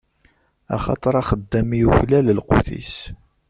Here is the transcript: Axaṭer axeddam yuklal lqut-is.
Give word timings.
Axaṭer 0.75 1.13
axeddam 1.21 1.69
yuklal 1.81 2.27
lqut-is. 2.37 2.93